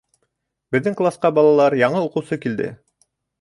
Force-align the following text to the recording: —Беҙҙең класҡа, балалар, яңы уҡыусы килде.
—Беҙҙең 0.75 0.95
класҡа, 1.01 1.31
балалар, 1.39 1.77
яңы 1.81 2.03
уҡыусы 2.07 2.41
килде. 2.47 2.73